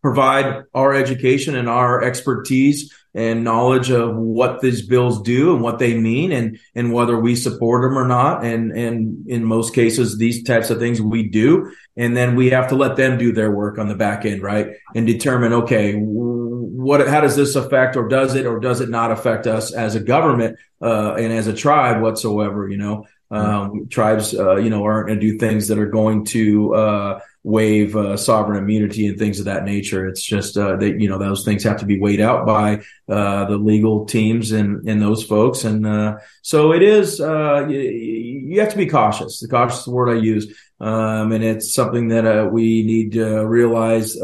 [0.01, 5.79] provide our education and our expertise and knowledge of what these bills do and what
[5.79, 8.45] they mean and and whether we support them or not.
[8.45, 11.73] And and in most cases these types of things we do.
[11.97, 14.69] And then we have to let them do their work on the back end right?
[14.95, 19.11] And determine okay what how does this affect or does it or does it not
[19.11, 24.35] affect us as a government uh, and as a tribe whatsoever you know um, tribes,
[24.35, 28.17] uh, you know, aren't going to do things that are going to uh, waive uh,
[28.17, 30.07] sovereign immunity and things of that nature.
[30.07, 33.47] It's just uh, that you know those things have to be weighed out by uh,
[33.47, 37.19] the legal teams and and those folks, and uh, so it is.
[37.19, 39.41] You, you, have to be cautious.
[39.41, 44.17] The cautious the word I use, um, and it's something that we need to realize.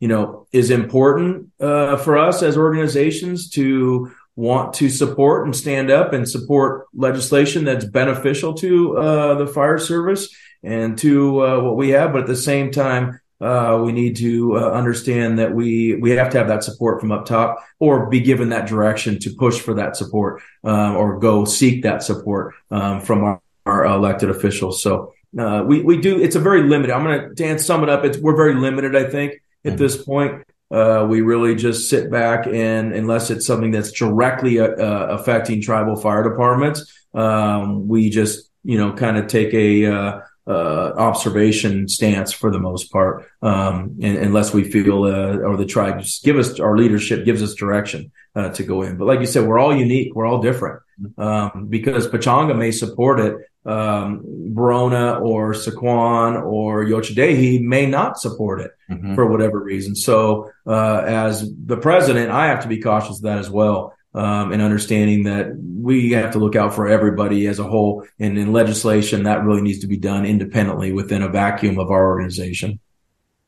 [0.00, 6.12] you know, is important for us as organizations to want to support and stand up
[6.12, 11.88] and support legislation that's beneficial to uh, the fire service and to uh, what we
[11.88, 12.12] have.
[12.12, 16.30] But at the same time, uh, we need to uh, understand that we we have
[16.30, 19.74] to have that support from up top, or be given that direction to push for
[19.74, 24.80] that support, um, or go seek that support um, from our, our, elected officials.
[24.80, 26.20] So uh, we we do.
[26.20, 26.92] It's a very limited.
[26.94, 28.04] I'm going to Dan sum it up.
[28.04, 28.94] It's we're very limited.
[28.94, 29.32] I think
[29.64, 29.76] at mm-hmm.
[29.78, 30.44] this point.
[30.70, 35.62] Uh, we really just sit back and unless it's something that's directly uh, uh affecting
[35.62, 41.88] tribal fire departments, um, we just you know kind of take a uh, uh, observation
[41.88, 46.22] stance for the most part, um, and, unless we feel uh, or the tribe just
[46.22, 48.10] give us our leadership gives us direction
[48.50, 48.96] to go in.
[48.96, 50.80] But like you said, we're all unique, we're all different
[51.16, 54.22] um, because Pechanga may support it, um,
[54.54, 59.14] Barona or Sycuan or Yocha Dehe may not support it mm-hmm.
[59.14, 59.94] for whatever reason.
[59.94, 63.94] So, uh, as the president, I have to be cautious of that as well.
[64.14, 68.06] Um, and understanding that we have to look out for everybody as a whole.
[68.18, 72.06] And in legislation, that really needs to be done independently within a vacuum of our
[72.06, 72.80] organization.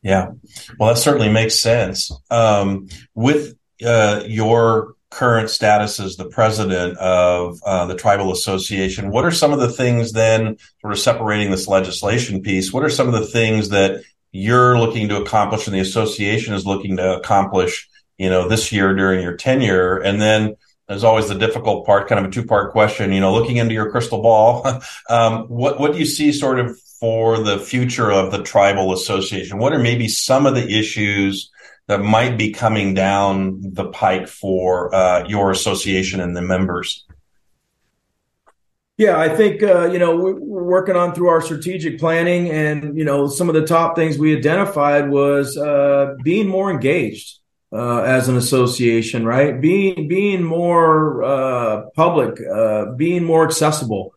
[0.03, 0.31] Yeah.
[0.79, 2.11] Well, that certainly makes sense.
[2.29, 9.11] Um, with uh, your current status as the president of uh, the tribal association.
[9.11, 12.89] What are some of the things then sort of separating this legislation piece what are
[12.89, 17.17] some of the things that you're looking to accomplish and the association is looking to
[17.17, 19.97] accomplish you know this year during your tenure?
[19.97, 20.55] And then
[20.87, 23.73] there's always the difficult part kind of a two part question you know looking into
[23.73, 24.65] your crystal ball
[25.09, 29.57] um, what what do you see sort of for the future of the tribal association?
[29.57, 31.50] What are maybe some of the issues
[31.87, 37.05] that might be coming down the pike for uh, your association and the members?
[38.97, 43.03] Yeah, I think uh, you know we're, working on through our strategic planning, and you
[43.03, 47.39] know some of the top things we identified was uh, being more engaged
[47.73, 49.59] uh, as an association, right?
[49.59, 54.13] Being being more uh, public, uh, being more accessible.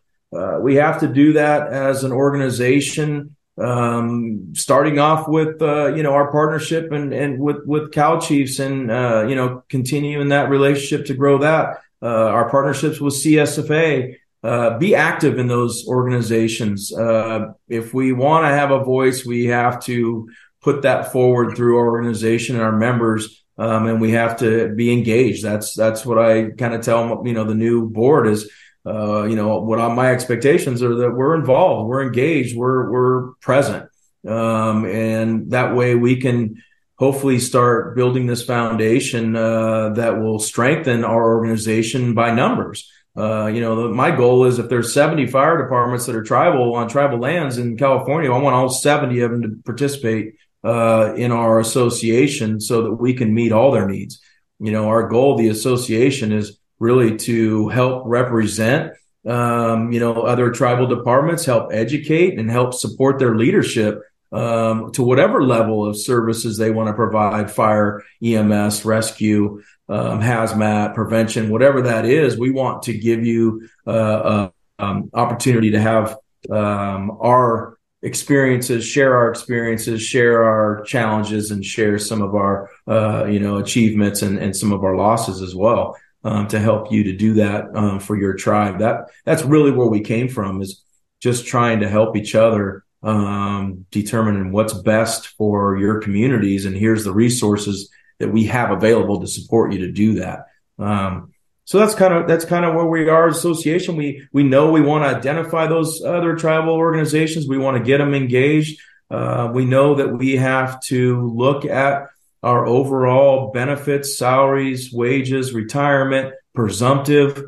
[0.61, 6.13] we have to do that as an organization um, starting off with uh, you know
[6.13, 11.07] our partnership and and with with Cal Chiefs and uh, you know continuing that relationship
[11.07, 14.17] to grow that uh, our partnerships with CSFA.
[14.43, 16.95] Uh, be active in those organizations.
[16.95, 20.29] Uh, if we want to have a voice, we have to
[20.61, 24.93] put that forward through our organization and our members, um, and we have to be
[24.93, 25.43] engaged.
[25.43, 28.51] That's that's what I kind of tell them, you know the new board is
[28.85, 33.31] uh, you know, what I, my expectations are that we're involved, we're engaged, we're we're
[33.41, 33.89] present,
[34.27, 36.61] um, and that way we can
[36.97, 42.89] hopefully start building this foundation uh, that will strengthen our organization by numbers.
[43.17, 46.75] Uh, you know, the, my goal is if there's 70 fire departments that are tribal
[46.75, 51.31] on tribal lands in California, I want all 70 of them to participate uh, in
[51.31, 54.21] our association so that we can meet all their needs.
[54.59, 58.93] You know, our goal, the association, is really to help represent,
[59.27, 65.01] um, you know, other tribal departments, help educate and help support their leadership um, to
[65.01, 71.81] whatever level of services they want to provide fire, EMS, rescue, um, hazmat, prevention, whatever
[71.81, 72.37] that is.
[72.37, 76.17] We want to give you uh, a um, opportunity to have
[76.51, 83.25] um, our experiences, share our experiences, share our challenges, and share some of our uh,
[83.25, 85.95] you know achievements and, and some of our losses as well.
[86.25, 88.79] Um, to help you to do that um, for your tribe.
[88.79, 90.83] That that's really where we came from is
[91.21, 96.65] just trying to help each other um, determining what's best for your communities.
[96.65, 100.47] And here's the resources that we have available to support you to do that.
[100.79, 101.31] Um,
[101.65, 103.95] so that's kind of that's kind of where we are as association.
[103.95, 107.47] We we know we want to identify those other tribal organizations.
[107.47, 108.81] We want to get them engaged.
[109.11, 112.07] Uh, we know that we have to look at
[112.45, 117.43] our overall benefits, salaries, wages, retirement, presumptive.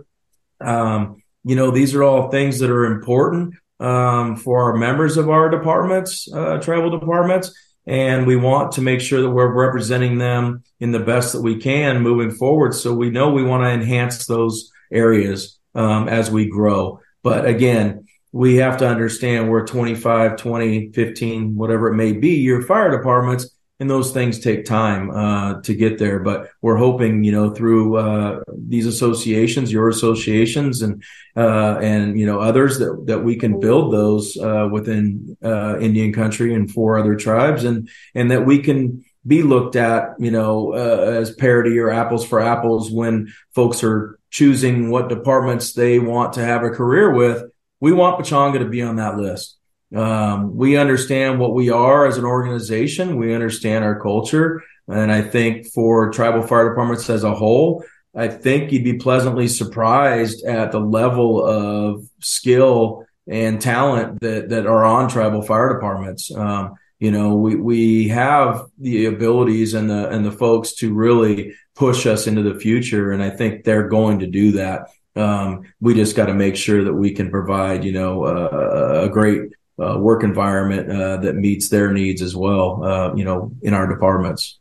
[0.59, 5.29] Um, you know, these are all things that are important um, for our members of
[5.29, 7.53] our departments, uh, tribal departments,
[7.85, 11.57] and we want to make sure that we're representing them in the best that we
[11.57, 12.73] can moving forward.
[12.73, 17.01] So we know we want to enhance those areas um, as we grow.
[17.21, 22.63] But again, we have to understand we're 25, 20, 15, whatever it may be, your
[22.63, 26.19] fire departments and those things take time uh, to get there.
[26.19, 31.03] But we're hoping, you know, through uh, these associations, your associations, and
[31.35, 36.11] uh, and you know others that that we can build those uh, within uh, Indian
[36.11, 40.73] country and for other tribes, and and that we can be looked at, you know,
[40.73, 46.33] uh, as parity or apples for apples when folks are choosing what departments they want
[46.33, 47.43] to have a career with.
[47.81, 49.57] We want Pechanga to be on that list.
[49.95, 53.17] Um, we understand what we are as an organization.
[53.17, 54.63] We understand our culture.
[54.87, 57.83] And I think for tribal fire departments as a whole,
[58.15, 64.65] I think you'd be pleasantly surprised at the level of skill and talent that, that
[64.65, 66.33] are on tribal fire departments.
[66.33, 71.53] Um, you know, we, we have the abilities and the, and the folks to really
[71.75, 73.11] push us into the future.
[73.11, 74.87] And I think they're going to do that.
[75.15, 79.09] Um, we just got to make sure that we can provide, you know, uh, a
[79.09, 82.83] great uh, work environment uh, that meets their needs as well.
[82.83, 84.59] Uh, you know, in our departments.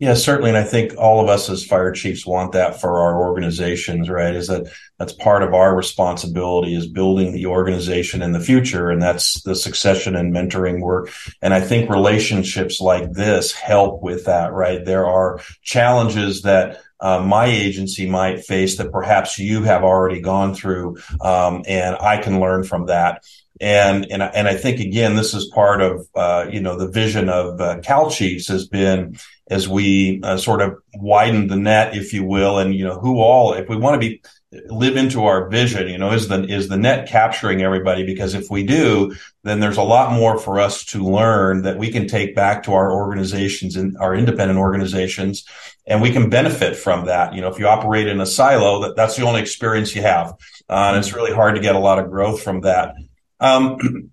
[0.00, 3.20] Yeah, certainly, and I think all of us as fire chiefs want that for our
[3.20, 4.08] organizations.
[4.08, 4.32] Right?
[4.32, 9.02] Is that that's part of our responsibility is building the organization in the future, and
[9.02, 11.10] that's the succession and mentoring work.
[11.42, 14.52] And I think relationships like this help with that.
[14.52, 14.84] Right?
[14.84, 20.54] There are challenges that uh, my agency might face that perhaps you have already gone
[20.54, 23.24] through, um, and I can learn from that
[23.60, 27.28] and and and I think again this is part of uh, you know the vision
[27.28, 29.18] of uh, Cal Chiefs has been
[29.50, 33.20] as we uh, sort of widen the net, if you will, and you know who
[33.20, 34.22] all if we want to be
[34.68, 38.04] live into our vision, you know, is the is the net capturing everybody?
[38.04, 41.90] Because if we do, then there's a lot more for us to learn that we
[41.90, 45.44] can take back to our organizations and our independent organizations,
[45.86, 47.34] and we can benefit from that.
[47.34, 50.28] You know, if you operate in a silo, that that's the only experience you have,
[50.68, 52.94] uh, and it's really hard to get a lot of growth from that.
[53.40, 54.10] Um,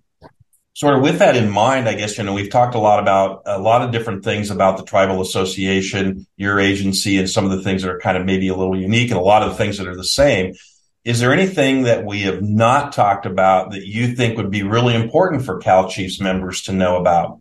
[0.74, 3.42] sort of with that in mind, I guess, you know, we've talked a lot about
[3.46, 7.62] a lot of different things about the tribal association, your agency, and some of the
[7.62, 9.78] things that are kind of maybe a little unique and a lot of the things
[9.78, 10.54] that are the same.
[11.02, 14.94] Is there anything that we have not talked about that you think would be really
[14.94, 17.40] important for Cal Chiefs members to know about?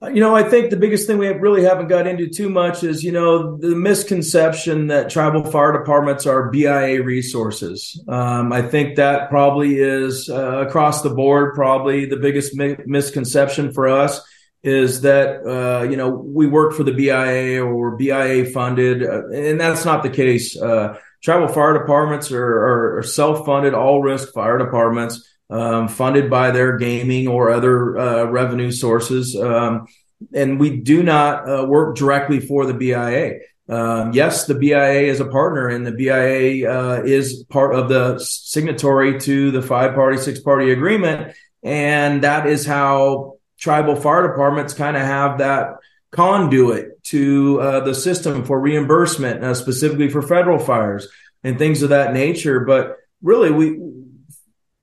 [0.00, 3.02] You know, I think the biggest thing we really haven't got into too much is,
[3.02, 8.00] you know, the misconception that tribal fire departments are BIA resources.
[8.06, 13.72] Um, I think that probably is uh, across the board, probably the biggest mi- misconception
[13.72, 14.20] for us
[14.62, 19.02] is that, uh, you know, we work for the BIA or BIA funded.
[19.02, 20.56] Uh, and that's not the case.
[20.56, 26.30] Uh, tribal fire departments are, are, are self funded, all risk fire departments um, funded
[26.30, 29.34] by their gaming or other uh, revenue sources.
[29.36, 29.86] Um,
[30.34, 33.40] and we do not uh, work directly for the BIA.
[33.68, 38.18] Um, yes, the BIA is a partner, and the BIA uh, is part of the
[38.18, 41.36] signatory to the five party, six party agreement.
[41.62, 45.76] And that is how tribal fire departments kind of have that
[46.12, 51.08] conduit to uh, the system for reimbursement, uh, specifically for federal fires
[51.44, 52.60] and things of that nature.
[52.60, 53.78] But really, we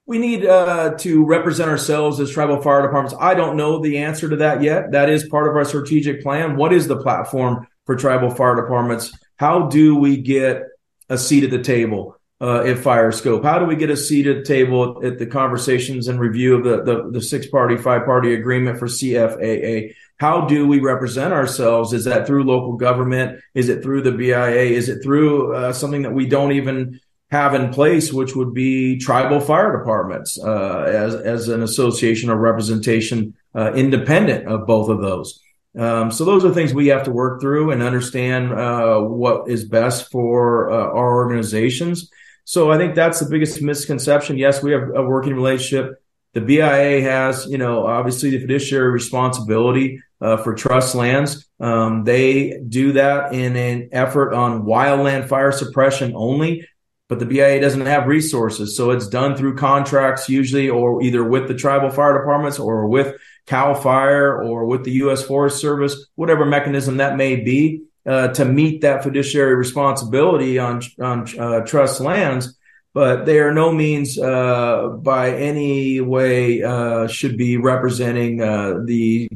[0.08, 3.16] we need uh, to represent ourselves as tribal fire departments.
[3.20, 4.92] I don't know the answer to that yet.
[4.92, 6.58] That is part of our strategic plan.
[6.58, 9.12] What is the platform for tribal fire departments?
[9.38, 10.64] How do we get
[11.10, 13.44] a seat at the table uh, at Fire Scope?
[13.44, 16.64] How do we get a seat at the table at the conversations and review of
[16.64, 19.96] the, the, the six party, five party agreement for CFAA?
[20.18, 21.94] How do we represent ourselves?
[21.94, 23.42] Is that through local government?
[23.56, 24.66] Is it through the BIA?
[24.66, 27.00] Is it through uh, something that we don't even
[27.36, 32.38] have in place, which would be tribal fire departments uh, as as an association or
[32.38, 35.40] representation uh, independent of both of those.
[35.78, 39.66] Um, so those are things we have to work through and understand uh, what is
[39.66, 42.10] best for uh, our organizations.
[42.46, 44.38] So I think that's the biggest misconception.
[44.38, 46.02] Yes, we have a working relationship.
[46.34, 51.48] The BIA has, you know, obviously the fiduciary responsibility uh, for trust lands.
[51.60, 56.68] Um, they do that in an effort on wildland fire suppression only
[57.08, 58.76] but the BIA doesn't have resources.
[58.76, 63.16] So it's done through contracts usually, or either with the tribal fire departments or with
[63.46, 65.24] CAL FIRE or with the U.S.
[65.24, 71.40] Forest Service, whatever mechanism that may be, uh, to meet that fiduciary responsibility on, on
[71.40, 72.58] uh, trust lands.
[72.94, 79.28] But they are no means uh, by any way uh, should be representing uh, the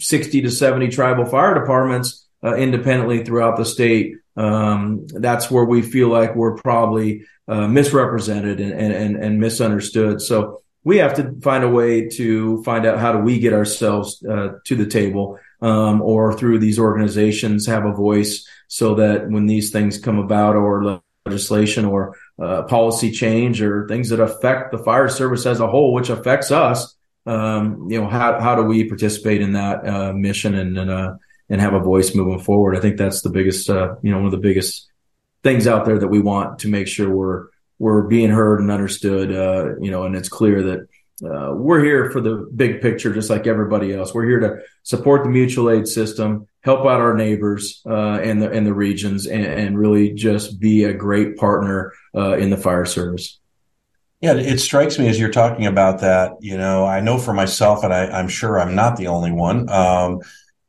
[0.00, 5.82] 60 to 70 tribal fire departments uh, independently throughout the state um, that's where we
[5.82, 10.20] feel like we're probably uh, misrepresented and, and, and, misunderstood.
[10.20, 14.24] So we have to find a way to find out how do we get ourselves
[14.24, 19.46] uh, to the table um, or through these organizations have a voice so that when
[19.46, 24.78] these things come about or legislation or uh, policy change or things that affect the
[24.78, 26.94] fire service as a whole, which affects us,
[27.26, 31.14] um, you know, how, how do we participate in that uh, mission and, and uh,
[31.54, 32.76] and have a voice moving forward.
[32.76, 34.88] I think that's the biggest, uh, you know, one of the biggest
[35.44, 37.46] things out there that we want to make sure we're
[37.78, 39.30] we're being heard and understood.
[39.32, 40.88] Uh, you know, and it's clear that
[41.24, 44.12] uh, we're here for the big picture, just like everybody else.
[44.12, 48.50] We're here to support the mutual aid system, help out our neighbors uh, and the
[48.50, 52.84] and the regions, and, and, really just be a great partner uh, in the fire
[52.84, 53.38] service.
[54.20, 56.32] Yeah, it strikes me as you're talking about that.
[56.40, 59.68] You know, I know for myself, and I, am sure I'm not the only one.
[59.68, 60.18] Um,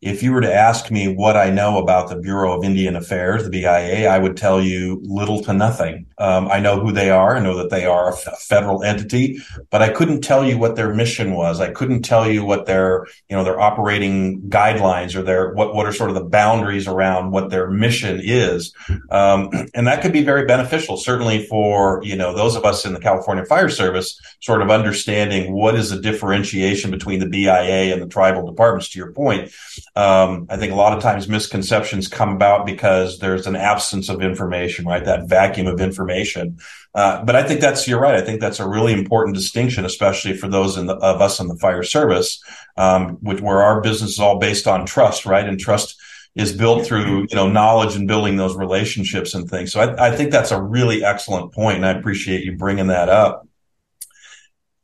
[0.05, 3.43] if you were to ask me what I know about the Bureau of Indian Affairs,
[3.43, 6.05] the BIA, I would tell you little to nothing.
[6.19, 7.35] Um, I know who they are.
[7.35, 9.39] I know that they are a federal entity,
[9.71, 11.59] but I couldn't tell you what their mission was.
[11.59, 15.87] I couldn't tell you what their, you know, their operating guidelines or their what what
[15.87, 18.73] are sort of the boundaries around what their mission is.
[19.09, 22.93] Um, and that could be very beneficial, certainly for you know those of us in
[22.93, 28.03] the California Fire Service, sort of understanding what is the differentiation between the BIA and
[28.03, 28.89] the tribal departments.
[28.89, 29.51] To your point
[29.97, 34.21] um, I think a lot of times misconceptions come about because there's an absence of
[34.21, 35.03] information, right?
[35.03, 36.59] That vacuum of information.
[36.93, 38.15] Uh, but I think that's you're right.
[38.15, 41.55] I think that's a really important distinction, especially for those the, of us in the
[41.55, 42.43] fire service,
[42.75, 45.47] um, which, where our business is all based on trust, right?
[45.47, 45.97] And trust
[46.35, 49.71] is built through you know knowledge and building those relationships and things.
[49.71, 53.07] So I, I think that's a really excellent point, and I appreciate you bringing that
[53.07, 53.47] up.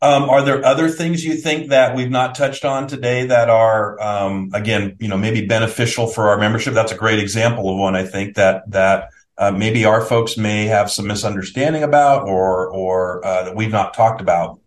[0.04, 4.02] Um, are there other things you think that we've not touched on today that are,
[4.02, 6.74] um, again, you know, maybe beneficial for our membership?
[6.74, 10.66] That's a great example of one I think that that uh, maybe our folks may
[10.66, 14.60] have some misunderstanding about, or or uh, that we've not talked about.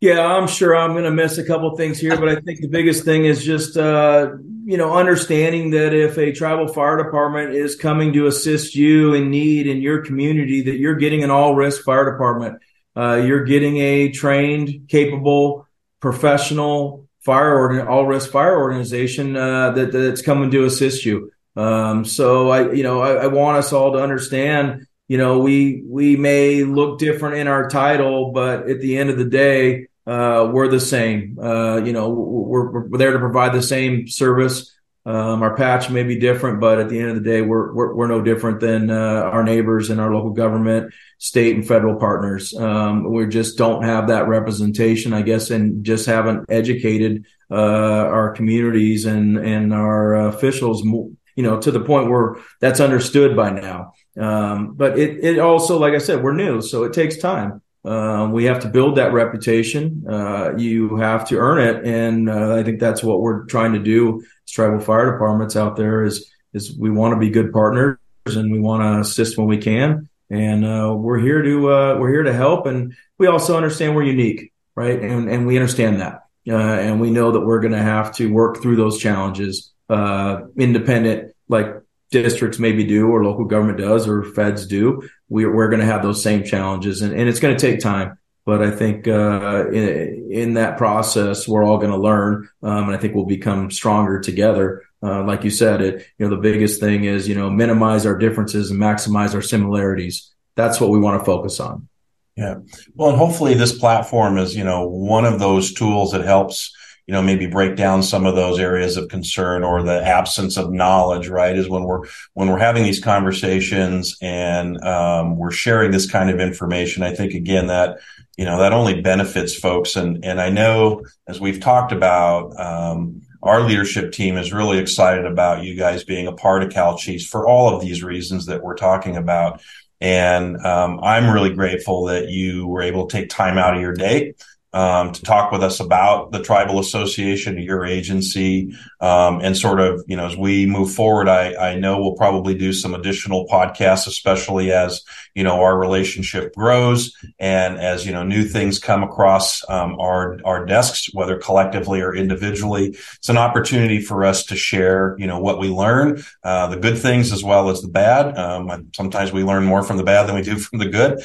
[0.00, 2.68] Yeah, I'm sure I'm going to miss a couple things here, but I think the
[2.68, 7.76] biggest thing is just uh, you know understanding that if a tribal fire department is
[7.76, 11.82] coming to assist you in need in your community, that you're getting an all risk
[11.84, 12.62] fire department
[12.96, 15.66] uh, you're getting a trained, capable,
[16.00, 21.32] professional fire all risk fire organization uh, that that's coming to assist you.
[21.56, 24.86] Um, so I, you know, I, I, want us all to understand.
[25.08, 29.18] You know, we we may look different in our title, but at the end of
[29.18, 31.38] the day, uh, we're the same.
[31.40, 34.75] Uh, you know, we're, we're there to provide the same service.
[35.06, 37.94] Um, our patch may be different, but at the end of the day, we're we're,
[37.94, 42.52] we're no different than uh, our neighbors and our local government, state and federal partners.
[42.54, 48.32] Um, we just don't have that representation, I guess, and just haven't educated uh, our
[48.32, 53.92] communities and and our officials, you know, to the point where that's understood by now.
[54.18, 57.62] Um, but it it also, like I said, we're new, so it takes time.
[57.84, 60.04] Um, we have to build that reputation.
[60.10, 63.78] Uh, you have to earn it, and uh, I think that's what we're trying to
[63.78, 64.24] do.
[64.48, 68.58] Tribal fire departments out there is is we want to be good partners and we
[68.58, 72.32] want to assist when we can, and uh, we're here to uh, we're here to
[72.32, 75.00] help, and we also understand we're unique, right?
[75.00, 78.32] And and we understand that, uh, and we know that we're going to have to
[78.32, 81.74] work through those challenges, uh, independent like
[82.10, 85.02] districts maybe do or local government does or feds do.
[85.28, 88.18] We're, we're going to have those same challenges and, and it's going to take time
[88.46, 92.94] but I think uh, in, in, that process, we're all going to learn, um, and
[92.94, 94.84] I think we'll become stronger together.
[95.02, 98.16] Uh, like you said, it you know the biggest thing is you know minimize our
[98.16, 100.32] differences and maximize our similarities.
[100.54, 101.88] That's what we want to focus on.
[102.36, 102.56] Yeah,
[102.94, 106.72] well, and hopefully this platform is you know one of those tools that helps
[107.06, 110.72] you know maybe break down some of those areas of concern or the absence of
[110.72, 112.02] knowledge right is when we're
[112.34, 117.32] when we're having these conversations and um, we're sharing this kind of information i think
[117.32, 117.98] again that
[118.36, 119.96] you know that only benefits folks.
[119.96, 125.26] And and i know as we've talked about um, our leadership team is really excited
[125.26, 128.62] about you guys being a part of cal chiefs for all of these reasons that
[128.62, 129.60] we're talking about.
[130.00, 133.94] And um, i'm really grateful that you were able to take time out of your
[133.94, 134.34] day
[134.76, 140.04] um, to talk with us about the tribal association, your agency, um, and sort of,
[140.06, 144.06] you know, as we move forward, I, I know we'll probably do some additional podcasts,
[144.06, 145.00] especially as,
[145.34, 150.38] you know, our relationship grows and as, you know, new things come across um, our,
[150.44, 152.88] our desks, whether collectively or individually.
[153.16, 156.98] It's an opportunity for us to share, you know, what we learn, uh, the good
[156.98, 158.36] things as well as the bad.
[158.36, 161.22] Um, and sometimes we learn more from the bad than we do from the good.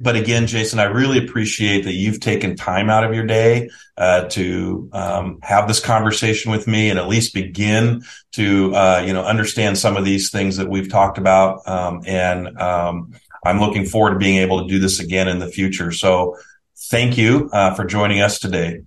[0.00, 4.24] But again, Jason, I really appreciate that you've taken time out of your day uh,
[4.30, 9.24] to um, have this conversation with me and at least begin to uh, you know
[9.24, 11.68] understand some of these things that we've talked about.
[11.68, 13.12] Um, and um,
[13.44, 15.92] I'm looking forward to being able to do this again in the future.
[15.92, 16.38] So,
[16.88, 18.80] thank you uh, for joining us today.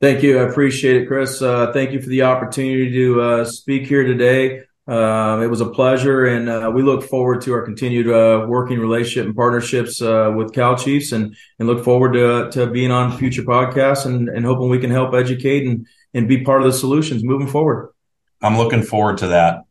[0.00, 0.38] Thank you.
[0.38, 1.42] I appreciate it, Chris.
[1.42, 4.62] Uh, thank you for the opportunity to uh, speak here today.
[4.88, 8.78] Uh, it was a pleasure, and uh, we look forward to our continued uh, working
[8.78, 13.16] relationship and partnerships uh, with Cal Chiefs, and and look forward to to being on
[13.18, 16.72] future podcasts and and hoping we can help educate and and be part of the
[16.72, 17.92] solutions moving forward.
[18.40, 19.64] I'm looking forward to that.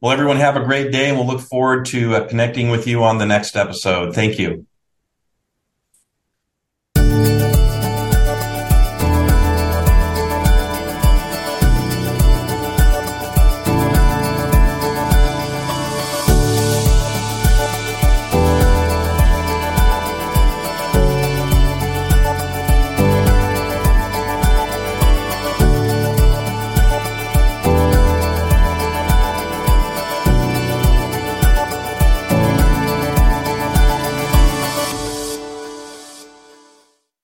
[0.00, 3.04] Well, everyone, have a great day, and we'll look forward to uh, connecting with you
[3.04, 4.14] on the next episode.
[4.14, 4.67] Thank you.